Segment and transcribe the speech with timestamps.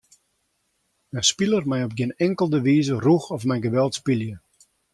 [1.17, 4.35] In spiler mei op gjin inkelde wize rûch of mei geweld spylje.